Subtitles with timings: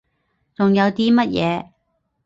[0.55, 1.69] 仲有啲乜嘢？